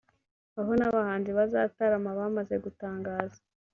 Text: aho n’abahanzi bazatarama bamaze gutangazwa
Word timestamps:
aho 0.59 0.71
n’abahanzi 0.79 1.29
bazatarama 1.37 2.09
bamaze 2.19 2.55
gutangazwa 2.63 3.43